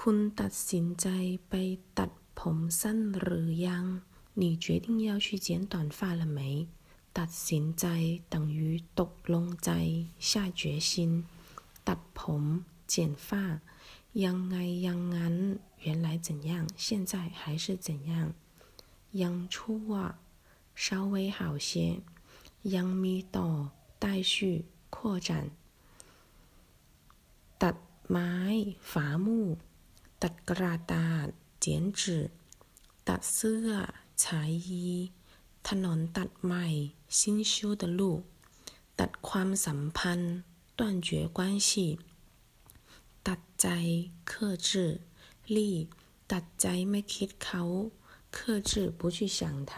[0.00, 1.06] คุณตัดสินใจ
[1.48, 1.54] ไป
[1.98, 3.84] ตัดผมสั้นหรือยัง
[4.40, 6.40] 你决定要去剪短发了没
[7.18, 7.86] ตัดสินใจ
[8.32, 8.60] 等于
[9.00, 9.70] ตกลงใจ
[10.28, 10.30] 下
[10.60, 10.90] 决心
[11.88, 12.42] ตัดผม
[12.92, 12.94] 剪
[13.26, 13.60] 发
[14.24, 15.36] ยังไงยังงั้น
[15.86, 16.50] 原来怎样
[16.84, 18.12] 现在还是怎样
[19.22, 19.90] ยังชั่ว
[20.84, 21.70] 稍微好些
[22.74, 23.48] ยังมีต่อ
[24.02, 24.64] 待续
[24.94, 24.96] 扩
[25.28, 25.30] 展
[27.62, 27.76] ตัด
[28.08, 28.30] ไม้
[28.90, 29.28] ฝา木
[30.22, 31.28] ตัดกระดาษ
[31.64, 31.66] 剪
[32.00, 32.02] 纸
[33.08, 33.68] ตัดเสื้อ
[34.22, 34.88] ฉายยี
[35.68, 36.66] ถนนตัดใหม่
[37.18, 37.18] 新
[37.52, 38.00] 修的路
[38.98, 40.34] ตัดความสัมพันธ์
[40.78, 41.68] 断绝关系
[43.28, 43.66] ตัดใจ
[44.30, 44.32] 克
[44.68, 44.68] 制
[45.56, 45.58] 力
[46.32, 47.62] ตัดใจไม่คิดเขา
[48.36, 48.36] 克
[48.70, 49.40] 制不去想
[49.70, 49.72] 他